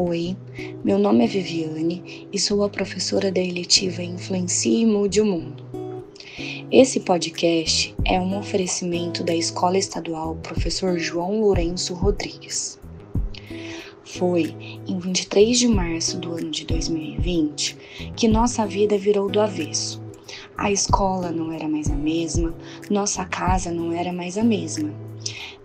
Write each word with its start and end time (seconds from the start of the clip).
Oi, 0.00 0.36
meu 0.84 0.96
nome 0.96 1.24
é 1.24 1.26
Viviane 1.26 2.28
e 2.32 2.38
sou 2.38 2.62
a 2.62 2.68
professora 2.68 3.32
da 3.32 3.40
eletiva 3.40 4.00
Influencie 4.00 4.82
e 4.82 4.86
Mude 4.86 5.20
o 5.20 5.26
Mundo. 5.26 5.64
Esse 6.70 7.00
podcast 7.00 7.92
é 8.04 8.20
um 8.20 8.38
oferecimento 8.38 9.24
da 9.24 9.34
Escola 9.34 9.76
Estadual 9.76 10.36
Professor 10.36 10.96
João 11.00 11.40
Lourenço 11.40 11.94
Rodrigues. 11.94 12.78
Foi 14.04 14.54
em 14.86 15.00
23 15.00 15.58
de 15.58 15.66
março 15.66 16.16
do 16.16 16.30
ano 16.30 16.52
de 16.52 16.64
2020 16.64 17.76
que 18.14 18.28
nossa 18.28 18.64
vida 18.64 18.96
virou 18.96 19.28
do 19.28 19.40
avesso. 19.40 20.00
A 20.56 20.70
escola 20.70 21.32
não 21.32 21.50
era 21.50 21.68
mais 21.68 21.90
a 21.90 21.96
mesma, 21.96 22.54
nossa 22.88 23.24
casa 23.24 23.72
não 23.72 23.90
era 23.90 24.12
mais 24.12 24.38
a 24.38 24.44
mesma. 24.44 24.94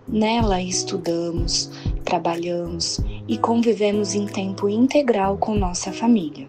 Nela 0.08 0.60
estudamos, 0.60 1.70
trabalhamos 2.04 3.00
e 3.28 3.38
convivemos 3.38 4.14
em 4.14 4.26
tempo 4.26 4.68
integral 4.68 5.38
com 5.38 5.56
nossa 5.56 5.92
família. 5.92 6.48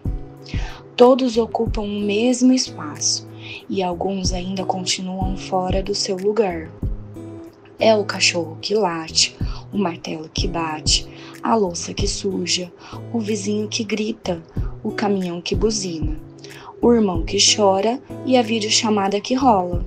Todos 0.95 1.37
ocupam 1.37 1.81
o 1.81 1.99
mesmo 1.99 2.53
espaço 2.53 3.27
e 3.69 3.83
alguns 3.83 4.33
ainda 4.33 4.63
continuam 4.63 5.37
fora 5.37 5.83
do 5.83 5.93
seu 5.93 6.15
lugar. 6.15 6.69
É 7.77 7.95
o 7.95 8.05
cachorro 8.05 8.57
que 8.61 8.73
late, 8.73 9.35
o 9.73 9.77
martelo 9.77 10.29
que 10.33 10.47
bate, 10.47 11.07
a 11.43 11.53
louça 11.55 11.93
que 11.93 12.07
suja, 12.07 12.71
o 13.11 13.19
vizinho 13.19 13.67
que 13.67 13.83
grita, 13.83 14.41
o 14.81 14.91
caminhão 14.91 15.41
que 15.41 15.53
buzina, 15.53 16.17
o 16.81 16.93
irmão 16.93 17.23
que 17.23 17.37
chora 17.37 17.99
e 18.25 18.37
a 18.37 18.41
videochamada 18.41 19.19
que 19.19 19.33
rola. 19.33 19.85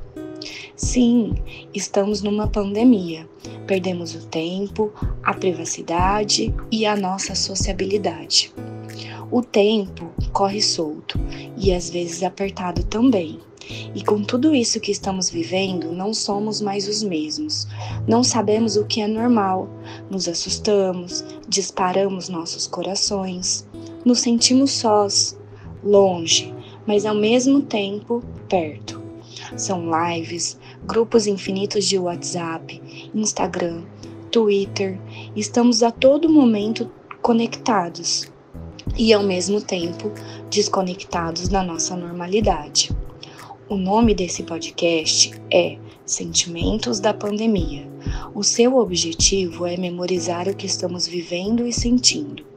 Sim, 0.78 1.34
estamos 1.74 2.22
numa 2.22 2.46
pandemia. 2.46 3.28
Perdemos 3.66 4.14
o 4.14 4.24
tempo, 4.28 4.92
a 5.24 5.34
privacidade 5.34 6.54
e 6.70 6.86
a 6.86 6.94
nossa 6.94 7.34
sociabilidade. 7.34 8.54
O 9.28 9.42
tempo 9.42 10.08
corre 10.32 10.62
solto 10.62 11.18
e 11.56 11.74
às 11.74 11.90
vezes 11.90 12.22
apertado 12.22 12.84
também. 12.84 13.40
E 13.92 14.04
com 14.04 14.22
tudo 14.22 14.54
isso 14.54 14.78
que 14.78 14.92
estamos 14.92 15.28
vivendo, 15.28 15.90
não 15.90 16.14
somos 16.14 16.60
mais 16.60 16.86
os 16.86 17.02
mesmos. 17.02 17.66
Não 18.06 18.22
sabemos 18.22 18.76
o 18.76 18.86
que 18.86 19.00
é 19.00 19.08
normal. 19.08 19.68
Nos 20.08 20.28
assustamos, 20.28 21.24
disparamos 21.48 22.28
nossos 22.28 22.68
corações, 22.68 23.66
nos 24.04 24.20
sentimos 24.20 24.70
sós, 24.70 25.36
longe, 25.82 26.54
mas 26.86 27.04
ao 27.04 27.16
mesmo 27.16 27.62
tempo 27.62 28.22
perto. 28.48 29.08
São 29.56 29.84
lives, 29.90 30.58
grupos 30.88 31.26
infinitos 31.26 31.84
de 31.84 31.98
WhatsApp, 31.98 32.80
Instagram, 33.14 33.82
Twitter. 34.32 34.98
Estamos 35.36 35.82
a 35.82 35.90
todo 35.90 36.30
momento 36.30 36.90
conectados 37.20 38.26
e 38.96 39.12
ao 39.12 39.22
mesmo 39.22 39.60
tempo 39.60 40.10
desconectados 40.50 41.46
da 41.46 41.62
nossa 41.62 41.94
normalidade. 41.94 42.90
O 43.68 43.76
nome 43.76 44.14
desse 44.14 44.42
podcast 44.44 45.30
é 45.52 45.76
Sentimentos 46.06 47.00
da 47.00 47.12
Pandemia. 47.12 47.86
O 48.34 48.42
seu 48.42 48.78
objetivo 48.78 49.66
é 49.66 49.76
memorizar 49.76 50.48
o 50.48 50.56
que 50.56 50.64
estamos 50.64 51.06
vivendo 51.06 51.66
e 51.66 51.72
sentindo 51.72 52.48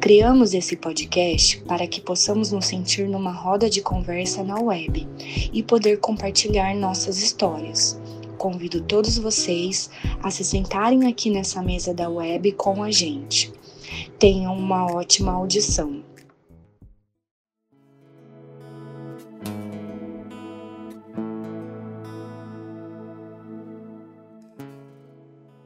Criamos 0.00 0.54
esse 0.54 0.76
podcast 0.76 1.60
para 1.62 1.86
que 1.88 2.00
possamos 2.00 2.52
nos 2.52 2.66
sentir 2.66 3.08
numa 3.08 3.32
roda 3.32 3.68
de 3.68 3.80
conversa 3.80 4.44
na 4.44 4.60
web 4.60 5.06
e 5.52 5.62
poder 5.64 5.98
compartilhar 5.98 6.74
nossas 6.76 7.20
histórias. 7.20 8.00
Convido 8.38 8.80
todos 8.80 9.18
vocês 9.18 9.90
a 10.22 10.30
se 10.30 10.44
sentarem 10.44 11.08
aqui 11.08 11.30
nessa 11.30 11.60
mesa 11.62 11.92
da 11.92 12.08
web 12.08 12.52
com 12.52 12.82
a 12.84 12.90
gente. 12.92 13.52
Tenham 14.18 14.56
uma 14.56 14.86
ótima 14.86 15.32
audição. 15.32 16.04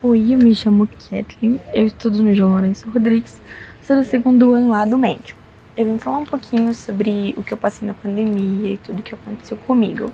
Oi, 0.03 0.33
eu 0.33 0.39
me 0.39 0.55
chamo 0.55 0.89
Kathleen, 1.11 1.61
eu 1.75 1.87
estudo 1.87 2.23
no 2.23 2.35
João 2.35 2.53
Lourenço 2.53 2.89
Rodrigues 2.89 3.39
sou 3.91 3.97
do 3.97 4.05
segundo 4.05 4.55
ano 4.55 4.69
lá 4.69 4.85
do 4.85 4.97
médio. 4.97 5.35
Eu 5.77 5.85
vim 5.85 5.99
falar 5.99 6.19
um 6.19 6.25
pouquinho 6.25 6.73
sobre 6.73 7.35
o 7.37 7.43
que 7.43 7.53
eu 7.53 7.59
passei 7.59 7.89
na 7.89 7.93
pandemia 7.93 8.75
e 8.75 8.79
tudo 8.79 9.03
que 9.03 9.13
aconteceu 9.13 9.57
comigo. 9.57 10.13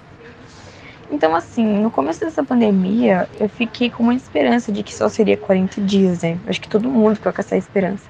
Então, 1.10 1.34
assim, 1.36 1.62
no 1.82 1.90
começo 1.90 2.20
dessa 2.20 2.42
pandemia, 2.42 3.28
eu 3.38 3.50
fiquei 3.50 3.90
com 3.90 4.02
uma 4.02 4.14
esperança 4.14 4.72
de 4.72 4.82
que 4.82 4.94
só 4.94 5.10
seria 5.10 5.36
40 5.36 5.82
dias, 5.82 6.22
né? 6.22 6.38
Acho 6.46 6.58
que 6.58 6.70
todo 6.70 6.88
mundo 6.88 7.16
ficou 7.16 7.30
com 7.30 7.40
essa 7.42 7.54
esperança. 7.54 8.04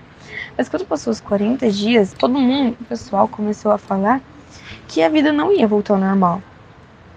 Mas 0.56 0.68
quando 0.68 0.86
passou 0.86 1.10
os 1.10 1.20
40 1.20 1.68
dias, 1.68 2.12
todo 2.12 2.38
mundo, 2.38 2.76
o 2.80 2.84
pessoal, 2.84 3.26
começou 3.26 3.72
a 3.72 3.78
falar 3.78 4.20
que 4.86 5.02
a 5.02 5.08
vida 5.08 5.32
não 5.32 5.52
ia 5.52 5.66
voltar 5.66 5.94
ao 5.94 6.00
normal, 6.00 6.40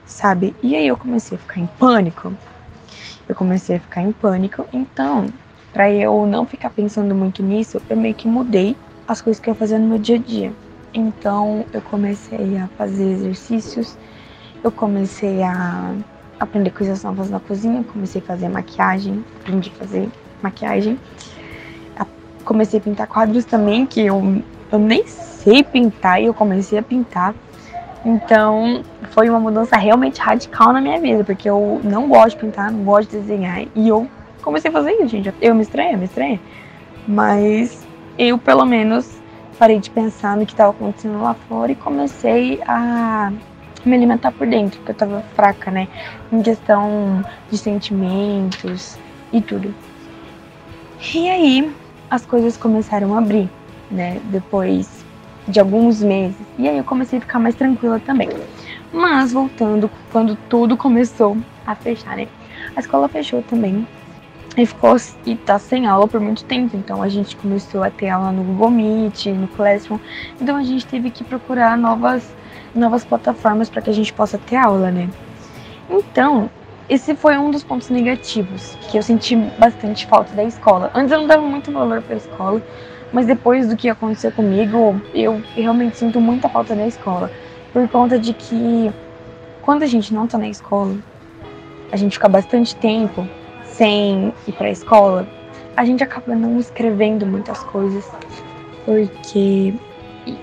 sabe? 0.08 0.56
E 0.64 0.76
aí 0.76 0.88
eu 0.88 0.98
comecei 0.98 1.38
a 1.38 1.40
ficar 1.40 1.60
em 1.60 1.68
pânico. 1.78 2.34
Eu 3.28 3.36
comecei 3.36 3.76
a 3.76 3.80
ficar 3.80 4.02
em 4.02 4.12
pânico, 4.12 4.66
então 4.74 5.28
para 5.74 5.92
eu 5.92 6.26
não 6.26 6.46
ficar 6.46 6.70
pensando 6.70 7.14
muito 7.14 7.44
nisso, 7.44 7.82
eu 7.90 7.98
meio 7.98 8.16
que 8.16 8.28
mudei 8.28 8.76
as 9.08 9.22
coisas 9.22 9.40
que 9.42 9.50
eu 9.50 9.56
fazia 9.56 9.78
no 9.78 9.88
meu 9.88 9.98
dia 9.98 10.16
a 10.16 10.20
dia. 10.20 10.54
Então 10.94 11.66
eu 11.72 11.82
comecei 11.82 12.58
a 12.58 12.68
fazer 12.78 13.12
exercícios, 13.12 13.98
eu 14.64 14.72
comecei 14.72 15.44
a 15.44 15.96
aprender 16.40 16.72
coisas 16.72 17.04
novas 17.04 17.30
na 17.30 17.40
cozinha, 17.40 17.84
comecei 17.84 18.22
a 18.22 18.24
fazer 18.24 18.50
maquiagem, 18.50 19.24
aprendi 19.42 19.72
a 19.76 19.80
fazer 19.80 20.10
maquiagem. 20.42 21.00
Comecei 22.46 22.80
a 22.80 22.82
pintar 22.82 23.06
quadros 23.06 23.46
também, 23.46 23.86
que 23.86 24.02
eu, 24.02 24.42
eu 24.72 24.80
nem 24.80 25.06
sei 25.06 25.64
pintar 25.64 26.20
e 26.20 26.26
eu 26.26 26.34
comecei 26.34 26.80
a 26.80 26.82
pintar. 26.82 27.36
Então 28.04 28.82
foi 29.12 29.30
uma 29.30 29.40
mudança 29.40 29.78
realmente 29.78 30.20
radical 30.20 30.74
na 30.74 30.82
minha 30.82 31.00
vida, 31.00 31.24
porque 31.24 31.50
eu 31.50 31.80
não 31.84 32.08
gosto 32.08 32.38
de 32.38 32.38
pintar, 32.38 32.72
não 32.72 32.84
gosto 32.84 33.12
de 33.12 33.20
desenhar 33.20 33.66
e 33.76 33.88
eu 33.88 34.08
comecei 34.42 34.70
a 34.70 34.74
fazer 34.74 34.92
isso, 34.94 35.08
gente. 35.10 35.34
Eu 35.42 35.56
me 35.56 35.62
estranhei, 35.62 35.96
me 35.96 36.06
estranhei. 36.06 36.40
Mas 37.08 37.86
eu, 38.18 38.38
pelo 38.38 38.66
menos, 38.66 39.20
parei 39.58 39.80
de 39.80 39.90
pensar 39.90 40.38
no 40.38 40.46
que 40.46 40.54
estava 40.54 40.72
acontecendo 40.72 41.22
lá 41.22 41.34
fora 41.34 41.72
e 41.72 41.76
comecei 41.76 42.62
a 42.68 43.32
me 43.86 43.96
alimentar 43.96 44.32
por 44.32 44.46
dentro, 44.46 44.78
porque 44.80 44.92
eu 44.92 44.94
estava 44.94 45.22
fraca, 45.36 45.72
né? 45.72 45.88
Em 46.32 46.42
questão 46.42 47.24
de 47.50 47.58
sentimentos 47.58 48.98
e 49.32 49.42
tudo. 49.42 49.74
E 51.14 51.30
aí 51.30 51.72
as 52.10 52.26
coisas 52.26 52.58
começaram 52.58 53.16
a 53.16 53.20
abrir, 53.20 53.50
né? 53.90 54.20
Depois 54.26 55.06
de 55.48 55.60
alguns 55.60 56.02
meses. 56.02 56.38
E 56.58 56.68
aí 56.68 56.78
eu 56.78 56.84
comecei 56.84 57.20
a 57.20 57.22
ficar 57.22 57.40
mais 57.40 57.56
tranquila 57.56 58.00
também. 58.00 58.30
Mas 58.92 59.32
voltando, 59.32 59.90
quando 60.12 60.36
tudo 60.50 60.76
começou 60.76 61.38
a 61.66 61.76
fechar, 61.76 62.18
né? 62.18 62.28
A 62.76 62.80
escola 62.80 63.08
fechou 63.08 63.42
também 63.44 63.88
e 64.62 64.66
ficou 64.66 64.96
e 65.26 65.36
tá 65.36 65.58
sem 65.58 65.88
aula 65.88 66.08
por 66.08 66.20
muito 66.20 66.44
tempo. 66.44 66.76
Então 66.76 67.02
a 67.02 67.10
gente 67.10 67.36
começou 67.36 67.84
a 67.84 67.90
ter 67.90 68.10
aula 68.10 68.32
no 68.32 68.44
Google 68.44 68.72
Meet, 68.72 69.28
no 69.28 69.48
Classroom. 69.48 70.00
Então 70.40 70.56
a 70.56 70.64
gente 70.64 70.86
teve 70.86 71.10
que 71.10 71.24
procurar 71.24 71.78
novas 71.78 72.36
novas 72.74 73.04
plataformas 73.04 73.70
para 73.70 73.82
que 73.82 73.90
a 73.90 73.94
gente 73.94 74.14
possa 74.14 74.38
ter 74.38 74.56
aula, 74.56 74.92
né? 74.92 75.10
Então, 75.90 76.50
esse 76.88 77.16
foi 77.16 77.38
um 77.38 77.50
dos 77.50 77.64
pontos 77.64 77.90
negativos 77.90 78.78
que 78.90 78.98
eu 78.98 79.04
senti 79.04 79.36
bastante 79.58 80.06
falta 80.06 80.34
da 80.34 80.44
escola. 80.44 80.92
Antes 80.94 81.12
eu 81.12 81.20
não 81.20 81.28
dava 81.28 81.42
muito 81.42 81.72
valor 81.72 82.02
para 82.02 82.14
a 82.14 82.18
escola, 82.18 82.62
mas 83.12 83.26
depois 83.26 83.68
do 83.68 83.76
que 83.76 83.90
aconteceu 83.90 84.32
comigo, 84.32 85.02
eu 85.14 85.42
realmente 85.56 85.98
sinto 85.98 86.22
muita 86.22 86.48
falta 86.48 86.76
da 86.76 86.86
escola, 86.86 87.32
por 87.74 87.88
conta 87.90 88.20
de 88.20 88.34
que 88.34 88.92
quando 89.62 89.84
a 89.84 89.88
gente 89.88 90.14
não 90.14 90.28
tá 90.28 90.38
na 90.38 90.48
escola, 90.48 90.96
a 91.92 91.96
gente 91.96 92.14
fica 92.14 92.30
bastante 92.30 92.76
tempo 92.76 93.28
sem 93.80 94.34
ir 94.46 94.52
para 94.52 94.68
a 94.68 94.72
escola, 94.72 95.26
a 95.78 95.86
gente 95.86 96.04
acaba 96.04 96.36
não 96.36 96.60
escrevendo 96.60 97.26
muitas 97.26 97.64
coisas, 97.64 98.06
porque 98.86 99.74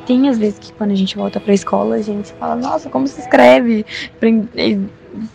tem 0.07 0.31
às 0.31 0.39
vezes 0.39 0.59
que 0.59 0.73
quando 0.73 0.93
a 0.93 0.95
gente 0.95 1.15
volta 1.19 1.39
para 1.39 1.53
a 1.53 1.55
escola, 1.55 1.97
a 1.97 2.03
gente 2.03 2.33
fala, 2.33 2.57
nossa, 2.57 2.89
como 2.89 3.07
se 3.07 3.21
escreve? 3.21 3.85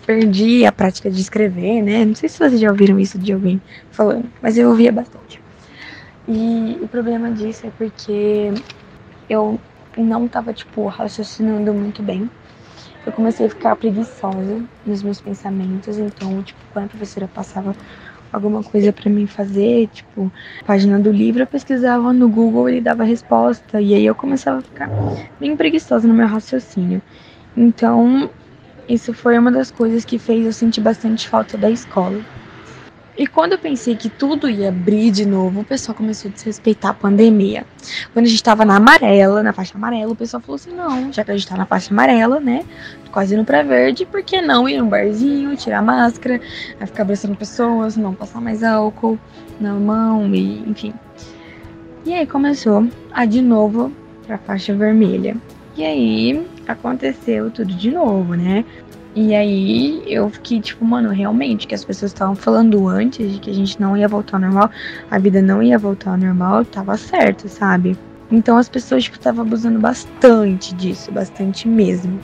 Perdi 0.08 0.66
a 0.66 0.72
prática 0.72 1.12
de 1.12 1.22
escrever, 1.22 1.84
né? 1.84 2.04
Não 2.04 2.16
sei 2.16 2.28
se 2.28 2.40
vocês 2.40 2.60
já 2.60 2.72
ouviram 2.72 3.00
isso 3.00 3.20
de 3.20 3.34
alguém 3.34 3.62
falando, 3.92 4.26
mas 4.42 4.58
eu 4.58 4.70
ouvia 4.70 4.92
bastante. 4.92 5.40
E 6.28 6.80
o 6.82 6.88
problema 6.88 7.30
disso 7.30 7.68
é 7.68 7.72
porque 7.78 8.52
eu 9.30 9.60
não 9.96 10.28
tava, 10.28 10.54
tipo, 10.54 10.88
raciocinando 10.88 11.72
muito 11.72 12.02
bem. 12.02 12.28
Eu 13.06 13.12
comecei 13.12 13.46
a 13.48 13.50
ficar 13.50 13.76
preguiçosa 13.76 14.64
nos 14.86 15.02
meus 15.02 15.20
pensamentos, 15.20 15.98
então, 15.98 16.42
tipo, 16.44 16.64
quando 16.70 16.86
a 16.86 16.90
professora 16.90 17.28
passava 17.28 17.76
alguma 18.32 18.64
coisa 18.64 18.94
para 18.94 19.10
mim 19.10 19.26
fazer, 19.28 19.88
tipo, 19.88 20.32
página 20.66 21.00
do 21.00 21.12
livro, 21.12 21.42
eu 21.42 21.48
pesquisava 21.48 22.14
no 22.14 22.30
Google 22.30 22.70
e 22.70 22.80
dava 22.82 23.04
resposta, 23.04 23.82
e 23.82 23.94
aí 23.96 24.06
eu 24.06 24.16
começava 24.16 24.60
a 24.60 24.64
ficar 24.64 24.92
bem 25.40 25.58
preguiçosa 25.58 26.08
no 26.08 26.14
meu 26.14 26.28
raciocínio. 26.28 27.02
Então, 27.56 28.32
isso 28.88 29.14
foi 29.14 29.38
uma 29.38 29.52
das 29.52 29.72
coisas 29.72 30.06
que 30.06 30.20
fez 30.20 30.46
eu 30.46 30.54
sentir 30.54 30.82
bastante 30.82 31.28
falta 31.28 31.58
da 31.58 31.70
escola. 31.72 32.26
E 33.18 33.28
quando 33.28 33.52
eu 33.54 33.60
pensei 33.60 33.96
que 33.96 34.10
tudo 34.10 34.50
ia 34.50 34.70
abrir 34.70 35.12
de 35.12 35.26
novo, 35.26 35.62
o 35.62 35.64
pessoal 35.66 35.96
começou 35.96 36.30
a 36.30 36.34
desrespeitar 36.34 36.92
a 36.92 36.94
pandemia. 36.94 37.66
Quando 38.14 38.26
a 38.26 38.30
gente 38.30 38.42
tava 38.42 38.64
na 38.64 38.78
amarela, 38.78 39.44
na 39.44 39.52
faixa 39.52 39.78
amarela, 39.78 40.14
o 40.14 40.16
pessoal 40.16 40.42
falou 40.42 40.56
assim: 40.56 40.74
não, 40.74 41.12
já 41.12 41.24
que 41.24 41.32
a 41.32 41.36
gente 41.36 41.48
tá 41.48 41.58
na 41.58 41.66
faixa 41.66 41.94
amarela, 41.94 42.40
né? 42.40 42.64
Quase 43.12 43.36
indo 43.36 43.44
pra 43.44 43.62
verde, 43.62 44.06
por 44.06 44.24
que 44.24 44.42
não 44.42 44.70
ir 44.70 44.78
num 44.78 44.88
barzinho, 44.88 45.56
tirar 45.58 45.82
máscara, 45.82 46.40
ficar 46.80 47.04
abraçando 47.04 47.36
pessoas, 47.36 47.98
não 47.98 48.14
passar 48.14 48.40
mais 48.40 48.64
álcool 48.64 49.20
na 49.60 49.74
mão, 49.74 50.34
e 50.34 50.60
enfim. 50.70 50.94
E 52.06 52.14
aí 52.14 52.26
começou 52.26 52.88
a 53.12 53.26
de 53.26 53.42
novo 53.42 53.92
pra 54.26 54.38
faixa 54.38 54.74
vermelha. 54.74 55.36
E 55.76 55.84
aí 55.84 56.48
aconteceu 56.68 57.52
tudo 57.52 57.74
de 57.74 57.92
novo, 57.92 58.34
né? 58.36 58.66
E 59.14 59.36
aí 59.36 60.04
eu 60.08 60.30
fiquei 60.30 60.62
tipo, 60.62 60.86
mano, 60.86 61.10
realmente, 61.10 61.68
que 61.68 61.76
as 61.76 61.84
pessoas 61.84 62.12
estavam 62.12 62.36
falando 62.36 62.88
antes 62.88 63.34
de 63.34 63.40
que 63.40 63.50
a 63.50 63.54
gente 63.54 63.80
não 63.80 63.98
ia 63.98 64.08
voltar 64.08 64.38
ao 64.38 64.42
normal, 64.42 64.72
a 65.10 65.20
vida 65.20 65.42
não 65.42 65.62
ia 65.62 65.78
voltar 65.78 66.12
ao 66.12 66.18
normal, 66.18 66.64
tava 66.64 66.96
certo, 66.96 67.50
sabe? 67.50 67.98
Então 68.32 68.58
as 68.58 68.70
pessoas, 68.70 69.04
tipo, 69.04 69.18
estavam 69.18 69.44
abusando 69.44 69.80
bastante 69.80 70.74
disso, 70.76 71.12
bastante 71.12 71.68
mesmo. 71.68 72.20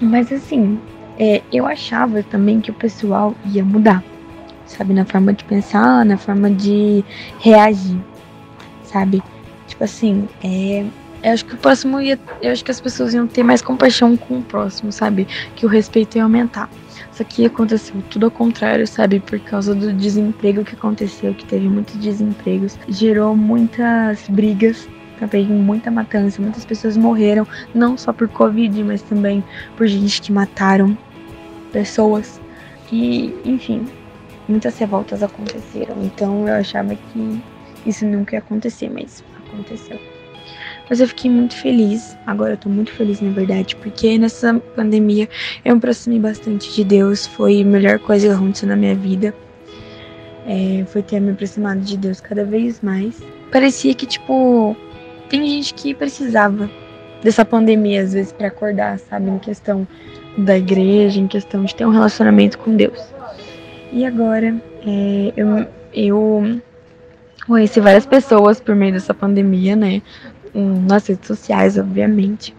Mas 0.00 0.30
assim, 0.30 0.78
é, 1.18 1.42
eu 1.52 1.66
achava 1.66 2.22
também 2.22 2.60
que 2.60 2.70
o 2.70 2.74
pessoal 2.74 3.34
ia 3.52 3.64
mudar, 3.64 4.04
sabe? 4.64 4.94
Na 4.94 5.04
forma 5.04 5.32
de 5.32 5.44
pensar, 5.44 6.04
na 6.04 6.16
forma 6.16 6.48
de 6.50 7.04
reagir, 7.40 7.98
sabe? 8.84 9.20
Tipo 9.66 9.82
assim, 9.82 10.28
é, 10.44 10.84
eu 11.26 11.32
acho 11.32 11.44
que 11.44 11.54
o 11.54 11.58
próximo 11.58 12.00
ia. 12.00 12.16
Eu 12.40 12.52
acho 12.52 12.64
que 12.64 12.70
as 12.70 12.80
pessoas 12.80 13.12
iam 13.12 13.26
ter 13.26 13.42
mais 13.42 13.60
compaixão 13.60 14.16
com 14.16 14.38
o 14.38 14.42
próximo, 14.42 14.92
sabe? 14.92 15.26
Que 15.56 15.66
o 15.66 15.68
respeito 15.68 16.16
ia 16.16 16.22
aumentar. 16.22 16.70
Só 17.10 17.24
que 17.24 17.44
aconteceu 17.44 17.96
tudo 18.10 18.26
ao 18.26 18.30
contrário, 18.30 18.86
sabe? 18.86 19.18
Por 19.18 19.40
causa 19.40 19.74
do 19.74 19.92
desemprego 19.92 20.64
que 20.64 20.76
aconteceu, 20.76 21.34
que 21.34 21.44
teve 21.44 21.68
muitos 21.68 21.96
desempregos, 21.96 22.78
gerou 22.88 23.36
muitas 23.36 24.28
brigas, 24.28 24.88
também 25.18 25.46
muita 25.46 25.90
matança, 25.90 26.40
muitas 26.40 26.64
pessoas 26.64 26.96
morreram, 26.96 27.44
não 27.74 27.98
só 27.98 28.12
por 28.12 28.28
Covid, 28.28 28.84
mas 28.84 29.02
também 29.02 29.42
por 29.76 29.88
gente 29.88 30.22
que 30.22 30.30
mataram 30.30 30.96
pessoas. 31.72 32.40
E, 32.92 33.34
enfim, 33.44 33.84
muitas 34.48 34.78
revoltas 34.78 35.24
aconteceram. 35.24 35.96
Então 36.04 36.46
eu 36.46 36.54
achava 36.54 36.94
que 36.94 37.42
isso 37.84 38.06
nunca 38.06 38.36
ia 38.36 38.38
acontecer, 38.38 38.88
mas 38.90 39.24
aconteceu. 39.48 39.98
Mas 40.88 41.00
eu 41.00 41.08
fiquei 41.08 41.30
muito 41.30 41.54
feliz, 41.56 42.16
agora 42.26 42.52
eu 42.52 42.56
tô 42.56 42.68
muito 42.68 42.92
feliz 42.92 43.20
na 43.20 43.30
verdade, 43.30 43.74
porque 43.76 44.16
nessa 44.18 44.54
pandemia 44.76 45.28
eu 45.64 45.72
me 45.72 45.78
aproximei 45.78 46.20
bastante 46.20 46.72
de 46.72 46.84
Deus, 46.84 47.26
foi 47.26 47.62
a 47.62 47.64
melhor 47.64 47.98
coisa 47.98 48.28
que 48.28 48.34
aconteceu 48.34 48.68
na 48.68 48.76
minha 48.76 48.94
vida. 48.94 49.34
É, 50.46 50.84
foi 50.86 51.02
ter 51.02 51.18
me 51.18 51.32
aproximado 51.32 51.80
de 51.80 51.96
Deus 51.96 52.20
cada 52.20 52.44
vez 52.44 52.80
mais. 52.80 53.20
Parecia 53.50 53.92
que, 53.94 54.06
tipo, 54.06 54.76
tem 55.28 55.44
gente 55.48 55.74
que 55.74 55.92
precisava 55.92 56.70
dessa 57.22 57.44
pandemia, 57.44 58.02
às 58.02 58.12
vezes, 58.12 58.32
para 58.32 58.46
acordar, 58.46 58.98
sabe? 59.00 59.28
Em 59.28 59.38
questão 59.40 59.86
da 60.38 60.56
igreja, 60.56 61.18
em 61.18 61.26
questão 61.26 61.64
de 61.64 61.74
ter 61.74 61.84
um 61.84 61.90
relacionamento 61.90 62.58
com 62.58 62.76
Deus. 62.76 63.00
E 63.92 64.04
agora, 64.04 64.54
é, 64.86 65.32
eu, 65.36 65.66
eu 65.92 66.60
conheci 67.46 67.80
várias 67.80 68.06
pessoas 68.06 68.60
por 68.60 68.74
meio 68.74 68.92
dessa 68.92 69.14
pandemia, 69.14 69.74
né? 69.74 70.02
Nas 70.60 71.06
redes 71.06 71.26
sociais, 71.26 71.78
obviamente. 71.78 72.54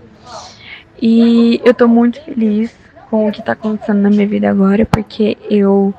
E 1.02 1.62
eu 1.64 1.74
tô 1.74 1.88
muito 1.88 2.22
feliz 2.22 2.76
com 3.10 3.28
o 3.28 3.32
que 3.32 3.42
tá 3.42 3.54
acontecendo 3.54 4.02
na 4.02 4.10
minha 4.10 4.28
vida 4.28 4.50
agora, 4.50 4.86
porque 4.86 5.38
eu 5.50 5.94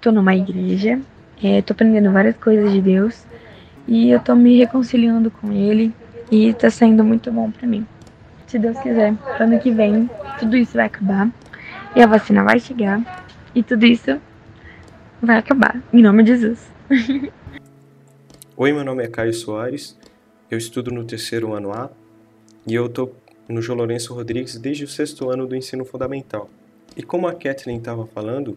tô 0.00 0.12
numa 0.12 0.34
igreja, 0.34 1.00
é, 1.42 1.60
tô 1.62 1.72
aprendendo 1.72 2.12
várias 2.12 2.36
coisas 2.36 2.72
de 2.72 2.80
Deus 2.80 3.24
e 3.86 4.10
eu 4.10 4.20
tô 4.20 4.34
me 4.34 4.56
reconciliando 4.56 5.30
com 5.30 5.52
Ele 5.52 5.92
e 6.30 6.52
tá 6.54 6.70
sendo 6.70 7.04
muito 7.04 7.30
bom 7.30 7.50
para 7.50 7.66
mim. 7.66 7.86
Se 8.46 8.58
Deus 8.58 8.78
quiser, 8.78 9.14
ano 9.38 9.58
que 9.58 9.70
vem 9.70 10.08
tudo 10.38 10.56
isso 10.56 10.74
vai 10.74 10.86
acabar 10.86 11.28
e 11.94 12.02
a 12.02 12.06
vacina 12.06 12.42
vai 12.44 12.58
chegar 12.58 13.26
e 13.54 13.62
tudo 13.62 13.84
isso 13.84 14.20
vai 15.20 15.38
acabar, 15.38 15.80
em 15.92 16.02
nome 16.02 16.22
de 16.22 16.36
Jesus. 16.36 16.70
Oi, 18.56 18.72
meu 18.72 18.84
nome 18.84 19.02
é 19.02 19.08
Caio 19.08 19.34
Soares, 19.34 19.98
eu 20.50 20.58
estudo 20.58 20.90
no 20.90 21.04
terceiro 21.04 21.52
ano 21.54 21.72
A 21.72 21.90
e 22.66 22.74
eu 22.74 22.86
estou 22.86 23.14
no 23.48 23.60
João 23.60 23.78
Lourenço 23.78 24.14
Rodrigues 24.14 24.56
desde 24.56 24.84
o 24.84 24.88
sexto 24.88 25.30
ano 25.30 25.46
do 25.46 25.54
ensino 25.54 25.84
fundamental. 25.84 26.48
E 26.96 27.02
como 27.02 27.26
a 27.26 27.34
Kathleen 27.34 27.78
estava 27.78 28.06
falando, 28.06 28.56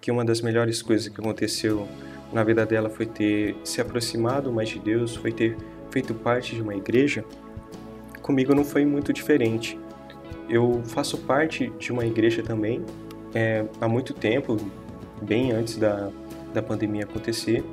que 0.00 0.10
uma 0.10 0.24
das 0.24 0.40
melhores 0.40 0.80
coisas 0.80 1.08
que 1.08 1.20
aconteceu 1.20 1.86
na 2.32 2.42
vida 2.42 2.64
dela 2.64 2.88
foi 2.88 3.06
ter 3.06 3.56
se 3.64 3.80
aproximado 3.80 4.52
mais 4.52 4.68
de 4.68 4.78
Deus, 4.78 5.16
foi 5.16 5.32
ter 5.32 5.56
feito 5.90 6.14
parte 6.14 6.54
de 6.54 6.62
uma 6.62 6.74
igreja, 6.74 7.24
comigo 8.22 8.54
não 8.54 8.64
foi 8.64 8.84
muito 8.84 9.12
diferente. 9.12 9.78
Eu 10.48 10.82
faço 10.84 11.18
parte 11.18 11.70
de 11.78 11.92
uma 11.92 12.06
igreja 12.06 12.42
também 12.42 12.84
é, 13.34 13.64
há 13.80 13.88
muito 13.88 14.14
tempo, 14.14 14.56
bem 15.20 15.52
antes 15.52 15.76
da, 15.76 16.10
da 16.54 16.62
pandemia 16.62 17.04
acontecer, 17.04 17.64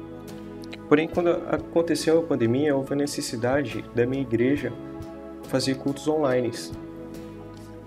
Porém, 0.87 1.07
quando 1.07 1.29
aconteceu 1.29 2.19
a 2.19 2.23
pandemia, 2.23 2.75
houve 2.75 2.93
a 2.93 2.95
necessidade 2.95 3.83
da 3.93 4.05
minha 4.05 4.21
igreja 4.21 4.71
fazer 5.43 5.75
cultos 5.75 6.07
online. 6.07 6.51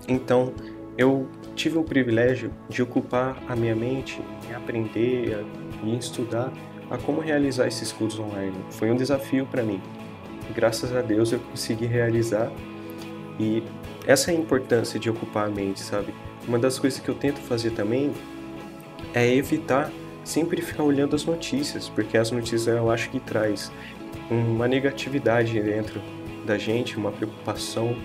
Então, 0.07 0.53
eu 0.97 1.27
tive 1.55 1.77
o 1.77 1.83
privilégio 1.83 2.51
de 2.69 2.81
ocupar 2.81 3.41
a 3.47 3.55
minha 3.55 3.75
mente 3.75 4.21
em 4.47 4.53
aprender 4.53 5.45
e 5.83 5.95
estudar 5.97 6.51
a 6.89 6.97
como 6.97 7.21
realizar 7.21 7.67
esses 7.67 7.91
cultos 7.91 8.19
online. 8.19 8.55
Foi 8.71 8.91
um 8.91 8.95
desafio 8.95 9.45
para 9.45 9.63
mim. 9.63 9.81
Graças 10.53 10.93
a 10.95 11.01
Deus 11.01 11.31
eu 11.31 11.39
consegui 11.39 11.85
realizar 11.85 12.51
e 13.39 13.63
essa 14.05 14.31
é 14.31 14.35
a 14.35 14.37
importância 14.37 14.99
de 14.99 15.09
ocupar 15.09 15.47
a 15.47 15.49
mente, 15.49 15.79
sabe? 15.79 16.13
Uma 16.47 16.59
das 16.59 16.77
coisas 16.77 16.99
que 16.99 17.07
eu 17.07 17.15
tento 17.15 17.39
fazer 17.39 17.71
também 17.71 18.11
é 19.13 19.33
evitar 19.33 19.89
sempre 20.23 20.61
ficar 20.61 20.83
olhando 20.83 21.15
as 21.15 21.25
notícias, 21.25 21.89
porque 21.89 22.17
as 22.17 22.31
notícias 22.31 22.67
eu 22.67 22.89
acho 22.91 23.09
que 23.09 23.19
traz 23.19 23.71
uma 24.29 24.67
negatividade 24.67 25.59
dentro 25.59 26.01
da 26.45 26.57
gente, 26.57 26.97
uma 26.97 27.11
preocupação 27.11 27.95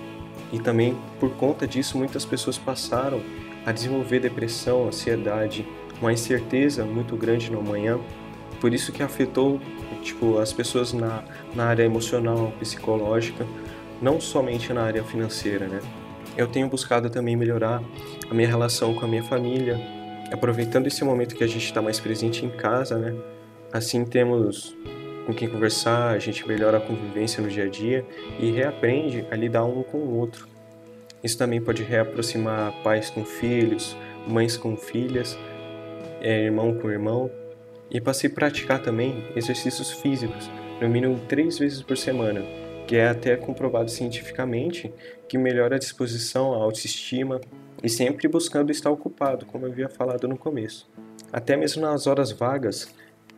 e 0.52 0.58
também 0.58 0.96
por 1.18 1.30
conta 1.32 1.66
disso 1.66 1.98
muitas 1.98 2.24
pessoas 2.24 2.56
passaram 2.58 3.20
a 3.64 3.72
desenvolver 3.72 4.20
depressão, 4.20 4.86
ansiedade, 4.86 5.66
uma 6.00 6.12
incerteza 6.12 6.84
muito 6.84 7.16
grande 7.16 7.50
no 7.50 7.58
amanhã. 7.58 7.98
Por 8.60 8.72
isso 8.72 8.92
que 8.92 9.02
afetou 9.02 9.60
tipo 10.02 10.38
as 10.38 10.52
pessoas 10.52 10.92
na, 10.92 11.24
na 11.54 11.66
área 11.66 11.82
emocional, 11.82 12.52
psicológica, 12.60 13.44
não 14.00 14.20
somente 14.20 14.72
na 14.72 14.82
área 14.82 15.02
financeira, 15.02 15.66
né? 15.66 15.80
Eu 16.36 16.46
tenho 16.46 16.68
buscado 16.68 17.10
também 17.10 17.34
melhorar 17.34 17.82
a 18.30 18.34
minha 18.34 18.46
relação 18.46 18.94
com 18.94 19.04
a 19.04 19.08
minha 19.08 19.24
família, 19.24 19.80
aproveitando 20.32 20.86
esse 20.86 21.04
momento 21.04 21.34
que 21.34 21.44
a 21.44 21.46
gente 21.46 21.64
está 21.64 21.80
mais 21.80 22.00
presente 22.00 22.44
em 22.44 22.50
casa, 22.50 22.98
né? 22.98 23.14
Assim 23.72 24.04
temos 24.04 24.76
com 25.26 25.34
quem 25.34 25.48
conversar, 25.48 26.10
a 26.10 26.18
gente 26.18 26.46
melhora 26.46 26.78
a 26.78 26.80
convivência 26.80 27.42
no 27.42 27.48
dia 27.48 27.64
a 27.64 27.68
dia 27.68 28.06
e 28.38 28.50
reaprende 28.50 29.26
a 29.30 29.34
lidar 29.34 29.64
um 29.64 29.82
com 29.82 29.98
o 29.98 30.16
outro. 30.16 30.48
Isso 31.22 31.36
também 31.36 31.60
pode 31.60 31.82
reaproximar 31.82 32.72
pais 32.84 33.10
com 33.10 33.24
filhos, 33.24 33.96
mães 34.28 34.56
com 34.56 34.76
filhas, 34.76 35.36
é, 36.20 36.44
irmão 36.44 36.74
com 36.78 36.90
irmão. 36.90 37.30
E 37.90 38.00
passei 38.00 38.30
a 38.30 38.32
praticar 38.32 38.80
também 38.80 39.24
exercícios 39.34 39.90
físicos, 39.90 40.50
no 40.80 40.88
mínimo 40.88 41.18
três 41.28 41.58
vezes 41.58 41.82
por 41.82 41.96
semana, 41.96 42.42
que 42.86 42.96
é 42.96 43.08
até 43.08 43.36
comprovado 43.36 43.90
cientificamente 43.90 44.92
que 45.28 45.36
melhora 45.36 45.76
a 45.76 45.78
disposição, 45.78 46.52
a 46.52 46.58
autoestima, 46.58 47.40
e 47.82 47.88
sempre 47.88 48.28
buscando 48.28 48.70
estar 48.70 48.90
ocupado, 48.90 49.46
como 49.46 49.66
eu 49.66 49.72
havia 49.72 49.88
falado 49.88 50.26
no 50.26 50.36
começo. 50.36 50.88
Até 51.32 51.56
mesmo 51.56 51.82
nas 51.82 52.06
horas 52.06 52.32
vagas, 52.32 52.88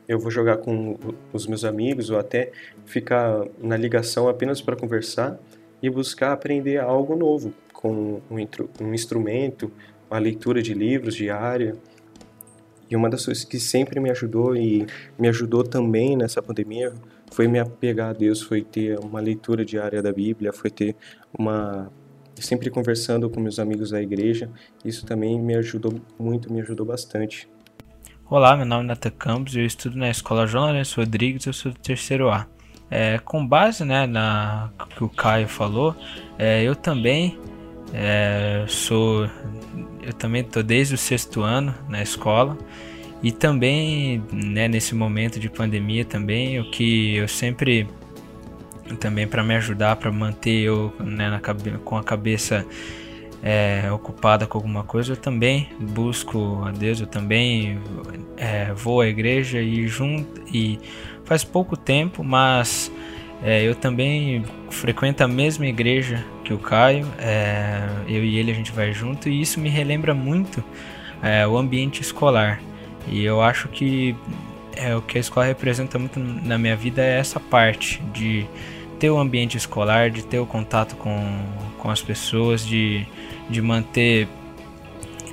eu 0.07 0.18
vou 0.18 0.30
jogar 0.30 0.59
com 0.59 0.97
os 1.33 1.47
meus 1.47 1.64
amigos 1.64 2.11
ou 2.11 2.18
até 2.18 2.50
ficar 2.87 3.45
na 3.59 3.76
ligação 3.76 4.28
apenas 4.28 4.61
para 4.61 4.75
conversar 4.75 5.38
e 5.83 5.90
buscar 5.90 6.33
aprender 6.33 6.78
algo 6.78 7.14
novo 7.14 7.52
com 7.73 8.21
um, 8.30 8.95
instrumento, 8.95 9.71
a 10.11 10.18
leitura 10.18 10.62
de 10.62 10.75
livros 10.75 11.14
diária. 11.14 11.76
E 12.90 12.97
uma 12.97 13.11
das 13.11 13.26
coisas 13.26 13.45
que 13.45 13.61
sempre 13.61 14.00
me 14.00 14.11
ajudou 14.11 14.57
e 14.57 14.87
me 15.18 15.28
ajudou 15.28 15.62
também 15.62 16.16
nessa 16.16 16.42
pandemia 16.42 16.92
foi 17.30 17.47
me 17.47 17.59
apegar 17.59 18.11
a 18.11 18.12
Deus, 18.14 18.40
foi 18.40 18.62
ter 18.62 18.99
uma 18.99 19.21
leitura 19.21 19.64
diária 19.64 20.02
da 20.02 20.11
Bíblia, 20.11 20.52
foi 20.52 20.71
ter 20.71 20.97
uma 21.38 21.92
sempre 22.42 22.71
conversando 22.71 23.28
com 23.28 23.40
meus 23.40 23.59
amigos 23.59 23.90
da 23.90 24.00
igreja. 24.00 24.50
Isso 24.85 25.07
também 25.07 25.40
me 25.40 25.54
ajudou 25.57 26.00
muito, 26.18 26.52
me 26.52 26.61
ajudou 26.61 26.87
bastante. 26.87 27.49
Olá, 28.30 28.57
meu 28.57 28.66
nome 28.66 28.85
é 28.85 28.87
Nathan 28.88 29.11
Campos, 29.11 29.57
eu 29.57 29.64
estudo 29.64 29.97
na 29.97 30.11
Escola 30.11 30.47
João 30.47 30.64
Lourenço 30.64 31.00
Rodrigues, 31.00 31.47
eu 31.47 31.52
sou 31.52 31.73
do 31.73 31.78
terceiro 31.78 32.28
A. 32.28 32.47
É, 32.90 33.18
com 33.18 33.47
base 33.47 33.85
né, 33.85 34.07
na 34.07 34.71
que 34.97 35.04
o 35.04 35.09
Caio 35.09 35.49
falou, 35.49 35.97
é, 36.38 36.62
eu 36.62 36.75
também 36.75 37.38
é, 37.92 38.64
sou, 38.68 39.28
eu 40.02 40.12
também 40.12 40.42
estou 40.42 40.62
desde 40.62 40.95
o 40.95 40.99
sexto 40.99 41.40
ano 41.42 41.75
na 41.88 42.02
escola 42.02 42.57
E 43.23 43.33
também, 43.33 44.23
né, 44.33 44.68
nesse 44.68 44.95
momento 44.95 45.40
de 45.40 45.49
pandemia 45.49 46.04
também, 46.04 46.61
o 46.61 46.71
que 46.71 47.16
eu 47.16 47.28
sempre 47.28 47.88
também 48.97 49.26
para 49.26 49.42
me 49.42 49.54
ajudar, 49.57 49.97
para 49.97 50.11
manter 50.11 50.62
eu 50.62 50.92
né, 50.99 51.28
na, 51.30 51.40
com 51.85 51.97
a 51.97 52.02
cabeça 52.02 52.66
é, 53.42 53.90
ocupada 53.92 54.47
com 54.47 54.59
alguma 54.59 54.83
coisa, 54.83 55.12
eu 55.12 55.16
também 55.16 55.68
busco 55.78 56.62
a 56.64 56.71
Deus, 56.71 57.00
eu 57.00 57.07
também 57.07 57.78
é, 58.37 58.73
vou 58.73 59.00
à 59.00 59.07
igreja 59.07 59.61
e 59.61 59.87
junto 59.87 60.42
e 60.52 60.78
faz 61.25 61.45
pouco 61.45 61.76
tempo, 61.76 62.25
mas 62.25 62.90
é, 63.42 63.62
eu 63.62 63.75
também 63.75 64.45
frequento 64.71 65.23
a 65.23 65.28
mesma 65.28 65.66
igreja 65.66 66.25
que 66.45 66.52
o 66.52 66.59
Caio, 66.59 67.07
é, 67.18 67.87
eu 68.09 68.25
e 68.25 68.37
ele 68.38 68.50
a 68.50 68.54
gente 68.54 68.73
vai 68.73 68.92
junto 68.92 69.28
e 69.28 69.40
isso 69.40 69.61
me 69.61 69.68
relembra 69.68 70.14
muito 70.14 70.64
é, 71.23 71.47
o 71.47 71.57
ambiente 71.57 72.00
escolar. 72.00 72.61
E 73.07 73.25
eu 73.25 73.40
acho 73.40 73.68
que 73.68 74.16
é, 74.75 74.95
o 74.95 75.02
que 75.02 75.18
a 75.18 75.21
escola 75.21 75.47
representa 75.47 75.99
muito 75.99 76.18
na 76.18 76.59
minha 76.59 76.76
vida 76.76 77.02
é 77.02 77.18
essa 77.18 77.38
parte 77.38 78.02
de 78.12 78.47
ter 78.98 79.10
o 79.10 79.18
ambiente 79.18 79.56
escolar, 79.56 80.10
de 80.10 80.24
ter 80.24 80.38
o 80.38 80.46
contato 80.46 80.96
com, 80.96 81.40
com 81.78 81.90
as 81.90 82.02
pessoas, 82.02 82.66
de, 82.66 83.06
de 83.48 83.62
manter. 83.62 84.28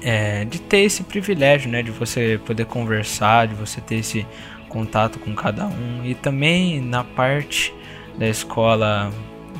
É, 0.01 0.45
de 0.45 0.61
ter 0.61 0.81
esse 0.81 1.03
privilégio, 1.03 1.69
né? 1.71 1.81
De 1.81 1.91
você 1.91 2.39
poder 2.45 2.65
conversar, 2.65 3.47
de 3.47 3.55
você 3.55 3.81
ter 3.81 3.95
esse 3.95 4.25
contato 4.69 5.17
com 5.19 5.33
cada 5.33 5.65
um. 5.65 6.05
E 6.05 6.13
também 6.13 6.79
na 6.79 7.03
parte 7.03 7.73
da 8.17 8.27
escola 8.27 9.11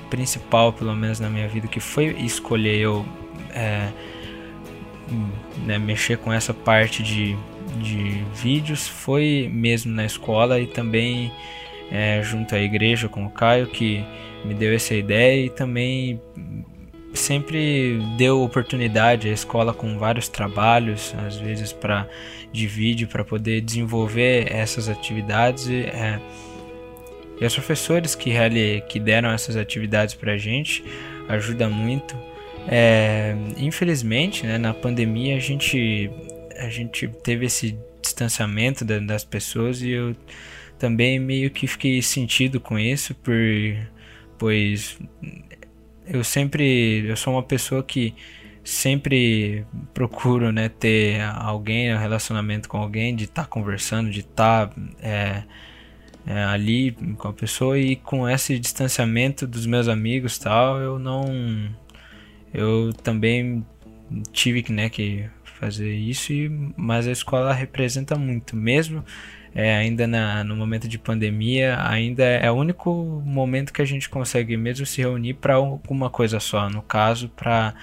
principal, 0.10 0.72
pelo 0.72 0.96
menos 0.96 1.20
na 1.20 1.30
minha 1.30 1.48
vida, 1.48 1.68
que 1.68 1.80
foi 1.80 2.16
escolher 2.20 2.78
eu 2.78 3.06
é, 3.54 3.90
né, 5.66 5.78
mexer 5.78 6.18
com 6.18 6.32
essa 6.32 6.54
parte 6.54 7.02
de, 7.02 7.36
de 7.82 8.24
vídeos, 8.34 8.88
foi 8.88 9.50
mesmo 9.52 9.92
na 9.94 10.06
escola 10.06 10.60
e 10.60 10.68
também 10.68 11.32
é, 11.92 12.22
junto 12.24 12.56
à 12.56 12.60
igreja 12.60 13.08
com 13.08 13.26
o 13.26 13.30
Caio 13.30 13.68
que 13.68 14.04
me 14.44 14.54
deu 14.54 14.74
essa 14.74 14.94
ideia 14.94 15.46
e 15.46 15.50
também 15.50 16.22
sempre 17.14 18.00
deu 18.18 18.42
oportunidade 18.42 19.30
à 19.30 19.32
escola 19.32 19.74
com 19.74 19.98
vários 19.98 20.28
trabalhos, 20.28 21.16
às 21.26 21.38
vezes 21.38 21.72
para 21.72 22.08
de 22.52 22.68
vídeo 22.68 23.08
para 23.08 23.24
poder 23.24 23.62
desenvolver 23.62 24.52
essas 24.52 24.88
atividades 24.88 25.68
e, 25.68 25.82
é, 25.82 26.20
e 27.40 27.46
os 27.46 27.54
professores 27.54 28.16
que, 28.16 28.32
que 28.88 29.00
deram 29.00 29.30
essas 29.30 29.58
atividades 29.58 30.14
para 30.14 30.34
a 30.34 30.38
gente 30.38 30.84
ajuda 31.28 31.68
muito. 31.68 32.16
É, 32.68 33.36
infelizmente, 33.58 34.46
né, 34.46 34.58
na 34.58 34.74
pandemia 34.74 35.36
a 35.36 35.40
gente 35.40 36.10
a 36.58 36.70
gente 36.70 37.08
teve 37.22 37.46
esse 37.46 37.78
distanciamento 38.02 38.86
das 38.86 39.26
pessoas 39.26 39.82
e 39.82 39.90
eu 39.90 40.16
também 40.78 41.20
meio 41.20 41.50
que 41.52 41.68
fiquei 41.68 42.02
sentido 42.02 42.60
com 42.60 42.78
isso, 42.78 43.14
por, 43.16 43.34
pois 44.38 45.00
eu 46.08 46.24
sempre, 46.24 47.06
eu 47.08 47.16
sou 47.16 47.34
uma 47.34 47.44
pessoa 47.44 47.84
que 47.84 48.14
sempre 48.64 49.66
procuro, 49.94 50.52
né, 50.52 50.70
ter 50.70 51.22
alguém, 51.22 51.94
um 51.94 51.98
relacionamento 51.98 52.68
com 52.68 52.78
alguém, 52.78 53.16
de 53.16 53.26
estar 53.26 53.44
tá 53.44 53.48
conversando, 53.48 54.10
de 54.10 54.22
estar 54.22 54.68
tá, 54.68 54.76
é, 55.02 55.44
é, 56.26 56.44
ali 56.46 56.92
com 57.18 57.28
a 57.28 57.34
pessoa 57.34 57.78
e 57.78 57.96
com 57.96 58.28
esse 58.28 58.58
distanciamento 58.58 59.46
dos 59.46 59.66
meus 59.66 59.88
amigos 59.88 60.38
tal, 60.40 60.80
eu 60.80 60.98
não, 60.98 61.26
eu 62.54 62.92
também 63.04 63.66
tive 64.32 64.64
que, 64.64 64.72
né, 64.72 64.90
que 64.90 65.30
fazer 65.44 65.94
isso, 65.94 66.34
e, 66.34 66.50
mas 66.76 67.08
a 67.08 67.12
escola 67.12 67.54
representa 67.54 68.16
muito, 68.16 68.56
mesmo 68.56 69.04
é, 69.56 69.78
ainda 69.78 70.06
na, 70.06 70.44
no 70.44 70.54
momento 70.54 70.86
de 70.86 71.00
pandemia, 71.00 71.78
ainda 71.82 72.26
é 72.26 72.52
o 72.52 72.56
único 72.56 73.24
momento 73.26 73.72
que 73.72 73.82
a 73.82 73.86
gente 73.86 74.10
consegue 74.10 74.58
mesmo 74.58 74.86
se 74.86 75.00
reunir 75.00 75.36
para 75.36 75.54
alguma 75.56 76.10
coisa 76.10 76.42
só. 76.42 76.70
No 76.70 76.82
caso, 76.82 77.30
para 77.30 77.74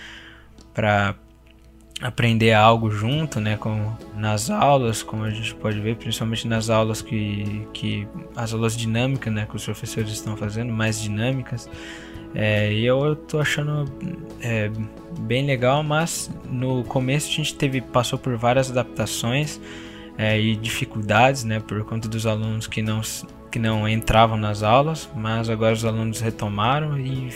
aprender 2.02 2.52
algo 2.52 2.90
junto, 2.90 3.40
né, 3.40 3.56
como 3.56 3.96
nas 4.14 4.50
aulas, 4.50 5.02
como 5.02 5.24
a 5.24 5.30
gente 5.30 5.54
pode 5.54 5.80
ver, 5.80 5.96
principalmente 5.96 6.46
nas 6.46 6.68
aulas 6.68 7.00
que, 7.00 7.66
que 7.72 8.06
as 8.36 8.52
aulas 8.52 8.76
dinâmicas, 8.76 9.32
né, 9.32 9.46
que 9.48 9.56
os 9.56 9.64
professores 9.64 10.12
estão 10.12 10.36
fazendo, 10.36 10.70
mais 10.70 11.00
dinâmicas. 11.00 11.70
É, 12.34 12.70
e 12.70 12.84
eu 12.84 13.16
tô 13.16 13.40
achando 13.40 13.90
é, 14.42 14.70
bem 15.20 15.46
legal, 15.46 15.82
mas 15.82 16.30
no 16.50 16.84
começo 16.84 17.28
a 17.30 17.32
gente 17.32 17.54
teve 17.54 17.80
passou 17.80 18.18
por 18.18 18.36
várias 18.36 18.70
adaptações 18.70 19.58
é, 20.18 20.40
e 20.40 20.56
dificuldades, 20.56 21.44
né, 21.44 21.60
por 21.60 21.84
conta 21.84 22.08
dos 22.08 22.26
alunos 22.26 22.66
que 22.66 22.82
não, 22.82 23.00
que 23.50 23.58
não 23.58 23.88
entravam 23.88 24.36
nas 24.36 24.62
aulas, 24.62 25.08
mas 25.14 25.48
agora 25.48 25.74
os 25.74 25.84
alunos 25.84 26.20
retomaram 26.20 26.98
e 26.98 27.28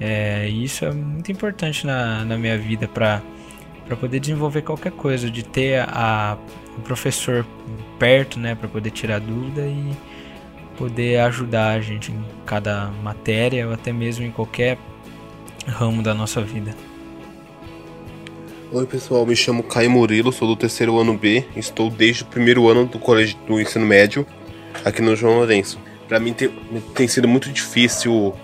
é, 0.00 0.48
isso 0.48 0.84
é 0.84 0.92
muito 0.92 1.30
importante 1.30 1.86
na, 1.86 2.24
na 2.24 2.36
minha 2.36 2.58
vida 2.58 2.88
para 2.88 3.22
para 3.86 3.96
poder 3.96 4.18
desenvolver 4.18 4.62
qualquer 4.62 4.92
coisa, 4.92 5.30
de 5.30 5.44
ter 5.44 5.86
a, 5.88 6.38
o 6.78 6.80
professor 6.80 7.46
perto, 7.98 8.38
né, 8.38 8.54
para 8.54 8.68
poder 8.68 8.90
tirar 8.90 9.20
dúvida 9.20 9.62
e 9.66 9.92
poder 10.76 11.20
ajudar 11.20 11.72
a 11.72 11.80
gente 11.80 12.10
em 12.10 12.24
cada 12.46 12.90
matéria 13.02 13.66
ou 13.66 13.74
até 13.74 13.92
mesmo 13.92 14.24
em 14.24 14.30
qualquer 14.30 14.78
ramo 15.66 16.02
da 16.02 16.14
nossa 16.14 16.40
vida. 16.40 16.74
Oi 18.72 18.86
pessoal, 18.86 19.24
me 19.26 19.36
chamo 19.36 19.62
Caio 19.62 19.90
Murilo, 19.90 20.32
sou 20.32 20.48
do 20.48 20.56
terceiro 20.56 20.98
ano 20.98 21.16
B, 21.16 21.44
estou 21.54 21.90
desde 21.90 22.22
o 22.22 22.26
primeiro 22.26 22.66
ano 22.66 22.86
do 22.86 22.98
colégio 22.98 23.36
do 23.46 23.60
ensino 23.60 23.84
médio 23.84 24.26
aqui 24.84 25.02
no 25.02 25.14
João 25.14 25.36
Lourenço. 25.36 25.78
Para 26.08 26.18
mim 26.18 26.32
tem, 26.32 26.48
tem 26.94 27.06
sido 27.06 27.28
muito 27.28 27.50
difícil 27.50 28.34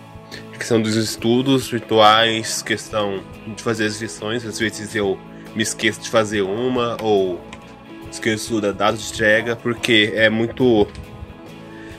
a 0.55 0.59
questão 0.59 0.81
dos 0.81 0.95
estudos 0.95 1.69
virtuais, 1.69 2.62
questão 2.62 3.25
de 3.57 3.62
fazer 3.62 3.87
as 3.87 4.00
lições, 4.00 4.45
às 4.45 4.59
vezes 4.59 4.95
eu 4.95 5.19
me 5.57 5.62
esqueço 5.62 6.00
de 6.03 6.11
fazer 6.11 6.43
uma 6.43 6.97
ou 7.03 7.41
esqueço 8.12 8.61
da 8.61 8.73
data 8.73 8.99
de 8.99 9.11
entrega, 9.11 9.57
porque 9.57 10.12
é 10.15 10.29
muito 10.29 10.87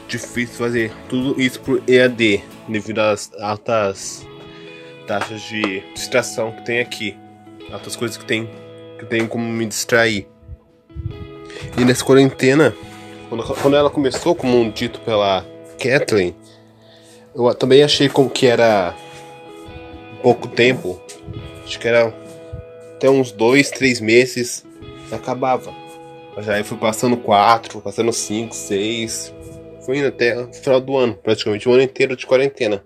difícil 0.08 0.56
fazer 0.56 0.94
tudo 1.10 1.42
isso 1.42 1.60
por 1.60 1.82
EAD, 1.88 2.44
devido 2.70 3.00
às 3.00 3.32
altas 3.42 4.26
taxas 5.08 5.42
de 5.42 5.82
distração 5.94 6.52
que 6.52 6.64
tem 6.64 6.80
aqui 6.80 7.18
outras 7.74 7.96
coisas 7.96 8.18
que 8.18 8.26
tem 8.26 8.50
que 8.98 9.06
tem 9.06 9.26
como 9.26 9.44
me 9.44 9.66
distrair. 9.66 10.28
E 11.78 11.84
nessa 11.84 12.06
quarentena, 12.06 12.76
quando, 13.30 13.44
quando 13.44 13.76
ela 13.76 13.90
começou, 13.90 14.36
como 14.36 14.72
dito 14.72 15.00
pela 15.02 15.46
Kathleen, 15.80 16.36
eu 17.34 17.54
também 17.56 17.82
achei 17.82 18.08
como 18.08 18.30
que 18.30 18.46
era 18.46 18.96
pouco 20.22 20.48
tempo. 20.48 21.02
Acho 21.66 21.80
que 21.80 21.88
era 21.88 22.14
até 22.96 23.10
uns 23.10 23.32
dois, 23.32 23.72
três 23.72 24.00
meses 24.00 24.64
acabava. 25.12 25.74
Mas 26.36 26.48
aí 26.48 26.64
fui 26.64 26.78
passando 26.78 27.18
quatro, 27.18 27.82
passando 27.82 28.14
cinco, 28.14 28.56
seis. 28.56 29.34
Foi 29.86 29.98
indo 29.98 30.08
até 30.08 30.38
o 30.40 30.54
final 30.54 30.80
do 30.80 30.96
ano, 30.96 31.16
praticamente 31.16 31.68
o 31.68 31.74
ano 31.74 31.82
inteiro 31.82 32.16
de 32.16 32.26
quarentena. 32.26 32.84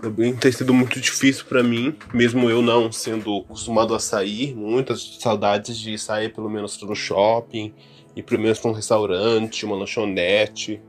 Também 0.00 0.36
tem 0.36 0.52
sido 0.52 0.72
muito 0.72 1.00
difícil 1.00 1.44
para 1.46 1.62
mim, 1.62 1.96
mesmo 2.12 2.48
eu 2.48 2.62
não 2.62 2.90
sendo 2.92 3.38
acostumado 3.38 3.94
a 3.94 3.98
sair, 3.98 4.54
muitas 4.54 5.18
saudades 5.18 5.76
de 5.76 5.98
sair 5.98 6.32
pelo 6.32 6.48
menos 6.48 6.80
no 6.80 6.94
shopping, 6.94 7.74
ir 8.14 8.22
pelo 8.22 8.40
menos 8.40 8.58
para 8.58 8.70
um 8.70 8.74
restaurante, 8.74 9.64
uma 9.64 9.76
lanchonete. 9.76 10.80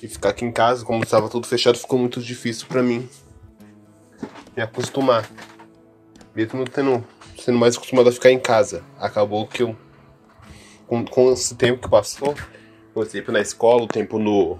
E 0.00 0.06
ficar 0.06 0.30
aqui 0.30 0.44
em 0.44 0.52
casa, 0.52 0.84
como 0.84 1.02
estava 1.02 1.28
tudo 1.28 1.46
fechado, 1.46 1.76
ficou 1.76 1.98
muito 1.98 2.20
difícil 2.20 2.66
para 2.68 2.82
mim 2.82 3.08
me 4.56 4.62
acostumar. 4.62 5.28
Mesmo 6.34 6.64
tendo, 6.64 7.04
sendo 7.36 7.58
mais 7.58 7.76
acostumado 7.76 8.08
a 8.08 8.12
ficar 8.12 8.30
em 8.30 8.38
casa. 8.38 8.84
Acabou 8.98 9.46
que 9.46 9.62
eu, 9.62 9.76
com, 10.86 11.04
com 11.04 11.32
esse 11.32 11.56
tempo 11.56 11.82
que 11.82 11.90
passou, 11.90 12.34
o 12.94 13.04
tempo 13.04 13.32
na 13.32 13.40
escola, 13.40 13.82
o 13.82 13.88
tempo 13.88 14.18
no, 14.18 14.58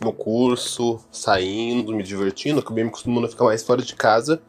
no 0.00 0.12
curso, 0.12 0.98
saindo, 1.12 1.94
me 1.94 2.02
divertindo, 2.02 2.60
acabei 2.60 2.82
me 2.82 2.88
acostumando 2.88 3.26
a 3.26 3.30
ficar 3.30 3.44
mais 3.44 3.62
fora 3.62 3.82
de 3.82 3.94
casa 3.94 4.40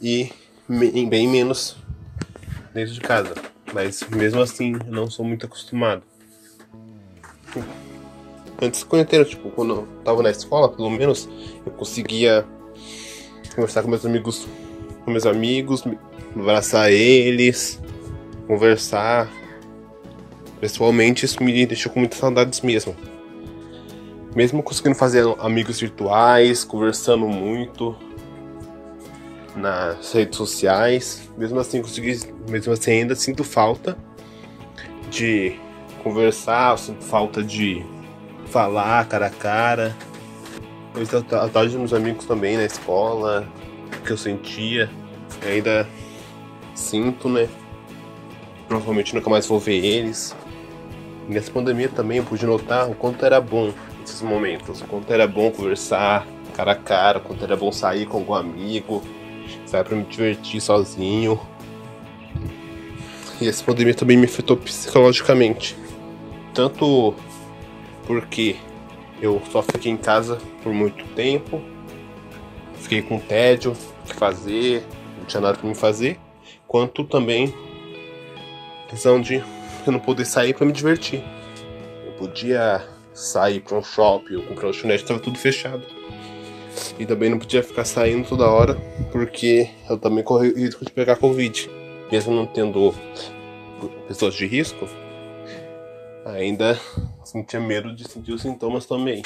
e 0.00 0.30
bem 0.68 1.26
menos 1.26 1.76
dentro 2.74 2.92
de 2.92 3.00
casa. 3.00 3.34
Mas 3.72 4.02
mesmo 4.10 4.40
assim, 4.40 4.76
não 4.86 5.10
sou 5.10 5.24
muito 5.24 5.46
acostumado. 5.46 6.02
Antes 8.60 8.82
da 8.82 8.88
quarentena, 8.88 9.24
tipo, 9.24 9.50
quando 9.50 9.74
eu 9.74 9.88
tava 10.04 10.22
na 10.22 10.30
escola, 10.30 10.68
pelo 10.68 10.90
menos, 10.90 11.28
eu 11.64 11.72
conseguia 11.72 12.44
conversar 13.54 13.82
com 13.82 13.88
meus 13.88 14.04
amigos, 14.04 14.46
com 15.04 15.10
meus 15.10 15.24
amigos, 15.24 15.84
abraçar 16.34 16.92
eles, 16.92 17.80
conversar. 18.46 19.30
Pessoalmente, 20.60 21.24
isso 21.24 21.42
me 21.42 21.64
deixou 21.64 21.92
com 21.92 22.00
muitas 22.00 22.18
saudades 22.18 22.60
mesmo 22.60 22.96
mesmo 24.38 24.62
conseguindo 24.62 24.94
fazer 24.94 25.24
amigos 25.40 25.80
virtuais, 25.80 26.62
conversando 26.62 27.26
muito 27.26 27.96
nas 29.56 30.12
redes 30.12 30.36
sociais, 30.36 31.28
mesmo 31.36 31.58
assim 31.58 31.82
consegui, 31.82 32.20
mesmo 32.48 32.72
assim 32.72 32.92
ainda 32.92 33.16
sinto 33.16 33.42
falta 33.42 33.98
de 35.10 35.58
conversar, 36.04 36.78
sinto 36.78 37.02
falta 37.02 37.42
de 37.42 37.84
falar 38.46 39.08
cara 39.08 39.26
a 39.26 39.30
cara. 39.30 39.96
Eu 40.94 41.04
saudade 41.04 41.70
dos 41.70 41.74
meus 41.74 41.92
amigos 41.92 42.24
também 42.24 42.56
na 42.56 42.64
escola, 42.64 43.44
que 44.06 44.12
eu 44.12 44.16
sentia, 44.16 44.88
ainda 45.44 45.84
sinto, 46.76 47.28
né? 47.28 47.48
Provavelmente 48.68 49.16
nunca 49.16 49.28
mais 49.28 49.48
vou 49.48 49.58
ver 49.58 49.84
eles. 49.84 50.32
Nessa 51.28 51.50
pandemia 51.50 51.88
também 51.88 52.18
eu 52.18 52.24
pude 52.24 52.46
notar 52.46 52.88
o 52.88 52.94
quanto 52.94 53.26
era 53.26 53.40
bom 53.40 53.72
esses 54.08 54.22
momentos, 54.22 54.80
o 54.80 54.86
quanto 54.86 55.12
era 55.12 55.26
bom 55.26 55.50
conversar 55.50 56.26
cara 56.58 56.72
a 56.72 56.74
cara, 56.74 57.18
o 57.18 57.20
quanto 57.20 57.44
era 57.44 57.56
bom 57.56 57.70
sair 57.70 58.04
com 58.04 58.18
algum 58.18 58.34
amigo, 58.34 59.00
sair 59.64 59.84
pra 59.84 59.94
me 59.94 60.02
divertir 60.02 60.60
sozinho. 60.60 61.40
E 63.40 63.46
essa 63.46 63.62
pandemia 63.62 63.94
também 63.94 64.16
me 64.16 64.24
afetou 64.24 64.56
psicologicamente. 64.56 65.76
Tanto 66.52 67.14
porque 68.08 68.56
eu 69.22 69.40
só 69.52 69.62
fiquei 69.62 69.92
em 69.92 69.96
casa 69.96 70.38
por 70.60 70.72
muito 70.72 71.04
tempo, 71.14 71.62
fiquei 72.74 73.02
com 73.02 73.20
tédio, 73.20 73.76
o 74.04 74.08
que 74.08 74.16
fazer, 74.16 74.84
não 75.16 75.24
tinha 75.26 75.40
nada 75.40 75.56
pra 75.56 75.68
me 75.68 75.76
fazer, 75.76 76.18
quanto 76.66 77.04
também 77.04 77.54
questão 78.88 79.20
de 79.20 79.44
eu 79.86 79.92
não 79.92 80.00
poder 80.00 80.24
sair 80.24 80.54
para 80.54 80.66
me 80.66 80.72
divertir. 80.72 81.22
Eu 82.04 82.12
podia 82.14 82.97
sair 83.18 83.60
para 83.60 83.76
um 83.76 83.82
shopping 83.82 84.36
ou 84.36 84.42
comprar 84.44 84.66
um 84.66 84.66
lanchonete, 84.68 85.02
estava 85.02 85.20
tudo 85.20 85.38
fechado. 85.38 85.82
E 86.98 87.04
também 87.04 87.28
não 87.28 87.38
podia 87.38 87.62
ficar 87.62 87.84
saindo 87.84 88.28
toda 88.28 88.48
hora, 88.48 88.74
porque 89.10 89.68
eu 89.90 89.98
também 89.98 90.22
corri 90.22 90.50
o 90.50 90.56
risco 90.56 90.84
de 90.84 90.92
pegar 90.92 91.16
Covid. 91.16 91.68
Mesmo 92.10 92.32
não 92.32 92.46
tendo 92.46 92.94
pessoas 94.06 94.34
de 94.34 94.46
risco, 94.46 94.88
ainda 96.24 96.78
sentia 97.24 97.60
medo 97.60 97.94
de 97.94 98.08
sentir 98.08 98.32
os 98.32 98.42
sintomas 98.42 98.86
também. 98.86 99.22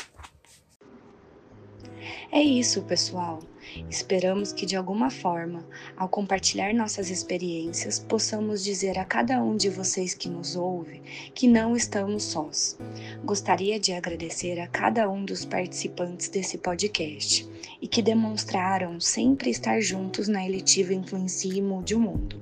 É 2.31 2.41
isso, 2.41 2.83
pessoal. 2.83 3.41
Esperamos 3.89 4.53
que 4.53 4.67
de 4.67 4.77
alguma 4.77 5.11
forma, 5.11 5.67
ao 5.97 6.09
compartilhar 6.09 6.75
nossas 6.75 7.11
experiências, 7.11 7.99
possamos 7.99 8.63
dizer 8.63 8.99
a 8.99 9.05
cada 9.05 9.43
um 9.43 9.57
de 9.57 9.69
vocês 9.69 10.15
que 10.15 10.29
nos 10.29 10.57
ouve 10.57 11.03
que 11.35 11.49
não 11.49 11.77
estamos 11.77 12.23
sós. 12.25 12.79
Gostaria 13.25 13.79
de 13.79 13.93
agradecer 13.93 14.61
a 14.61 14.67
cada 14.67 15.09
um 15.11 15.25
dos 15.25 15.45
participantes 15.45 16.29
desse 16.29 16.59
podcast 16.59 17.49
e 17.81 17.89
que 17.89 18.03
demonstraram 18.03 19.01
sempre 19.01 19.51
estar 19.51 19.81
juntos 19.81 20.29
na 20.29 20.47
eletiva 20.47 20.95
Influencie 20.95 21.59
e 21.59 21.63
Mude 21.63 21.97
Mundo. 21.97 22.41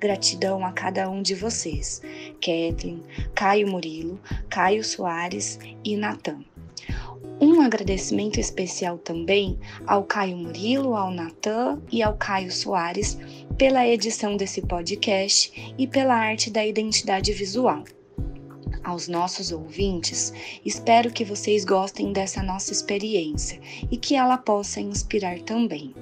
Gratidão 0.00 0.64
a 0.64 0.72
cada 0.72 1.08
um 1.08 1.22
de 1.22 1.34
vocês, 1.34 2.02
Kathleen, 2.40 3.02
Caio 3.34 3.68
Murilo, 3.68 4.20
Caio 4.48 4.82
Soares 4.82 5.58
e 5.84 5.96
Natan. 5.96 6.44
Um 7.40 7.60
agradecimento 7.60 8.38
especial 8.38 8.98
também 8.98 9.58
ao 9.86 10.04
Caio 10.04 10.36
Murilo, 10.36 10.94
ao 10.94 11.10
Natan 11.10 11.80
e 11.90 12.02
ao 12.02 12.16
Caio 12.16 12.52
Soares 12.52 13.18
pela 13.56 13.86
edição 13.86 14.36
desse 14.36 14.62
podcast 14.62 15.74
e 15.78 15.86
pela 15.86 16.14
arte 16.14 16.50
da 16.50 16.64
identidade 16.64 17.32
visual. 17.32 17.84
Aos 18.84 19.06
nossos 19.06 19.52
ouvintes, 19.52 20.32
espero 20.64 21.12
que 21.12 21.24
vocês 21.24 21.64
gostem 21.64 22.12
dessa 22.12 22.42
nossa 22.42 22.72
experiência 22.72 23.60
e 23.90 23.96
que 23.96 24.16
ela 24.16 24.36
possa 24.36 24.80
inspirar 24.80 25.38
também. 25.40 25.94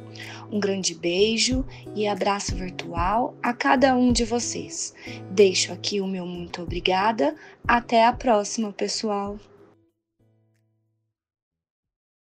Um 0.50 0.58
grande 0.58 0.94
beijo 0.94 1.64
e 1.94 2.06
abraço 2.06 2.54
virtual 2.54 3.34
a 3.42 3.52
cada 3.52 3.94
um 3.94 4.12
de 4.12 4.24
vocês. 4.24 4.94
Deixo 5.30 5.72
aqui 5.72 6.00
o 6.00 6.06
meu 6.06 6.24
muito 6.24 6.62
obrigada. 6.62 7.34
Até 7.68 8.06
a 8.06 8.12
próxima, 8.12 8.72
pessoal! 8.72 9.38